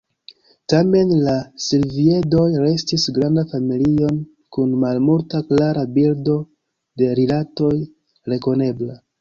[0.71, 1.33] Tamen la
[1.65, 4.09] silviedoj restis granda familio,
[4.57, 6.39] kun malmulta klara bildo
[7.03, 7.73] de rilatoj
[8.35, 9.03] rekonebla.